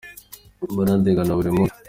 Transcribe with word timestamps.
baragendana 0.77 1.37
burimunsi. 1.37 1.75